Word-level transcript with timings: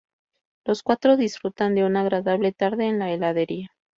Los 0.65 0.81
cuatro 0.81 1.15
disfrutan 1.15 1.75
de 1.75 1.83
una 1.85 2.01
agradable 2.01 2.53
tarde 2.53 2.87
en 2.87 2.97
la 2.97 3.11
heladería. 3.13 3.69